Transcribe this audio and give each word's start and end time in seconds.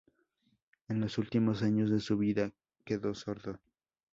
En 0.87 0.99
los 0.99 1.19
últimos 1.19 1.61
años 1.61 1.91
de 1.91 1.99
su 1.99 2.17
vida 2.17 2.51
quedó 2.85 3.13
sordo. 3.13 3.59